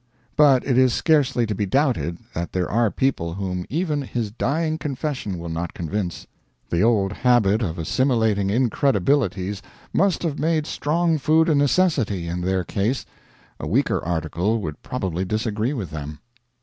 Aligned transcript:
But 0.35 0.65
it 0.65 0.79
is 0.79 0.95
scarcely 0.95 1.45
to 1.45 1.53
be 1.53 1.67
doubted 1.67 2.17
that 2.33 2.53
there 2.53 2.67
are 2.67 2.89
people 2.89 3.35
whom 3.35 3.67
even 3.69 4.01
his 4.01 4.31
dying 4.31 4.79
confession 4.79 5.37
will 5.37 5.47
not 5.49 5.75
convince. 5.75 6.25
The 6.71 6.81
old 6.81 7.13
habit 7.13 7.61
of 7.61 7.77
assimilating 7.77 8.47
incredibilities 8.49 9.61
must 9.93 10.23
have 10.23 10.39
made 10.39 10.65
strong 10.65 11.19
food 11.19 11.49
a 11.49 11.53
necessity 11.53 12.27
in 12.27 12.41
their 12.41 12.63
case; 12.63 13.05
a 13.59 13.67
weaker 13.67 14.03
article 14.03 14.59
would 14.59 14.81
probably 14.81 15.23
disagree 15.23 15.71
with 15.71 15.91
them. 15.91 16.17